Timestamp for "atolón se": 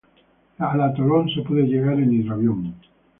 0.81-1.43